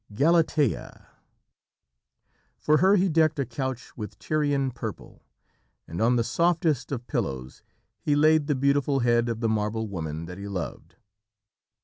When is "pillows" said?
7.05-7.61